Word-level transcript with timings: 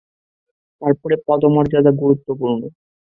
তারপরে 0.81 1.15
পদমর্যাদা 1.27 1.91
গুরুত্বপূর্ণ। 1.93 2.61